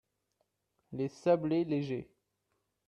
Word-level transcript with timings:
les 0.93 1.09
sablés 1.09 1.63
légers 1.63 2.09